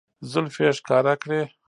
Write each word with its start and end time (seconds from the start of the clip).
زلفې 0.31 0.63
يې 0.67 0.71
ښکاره 0.77 1.13
کړې 1.21 1.41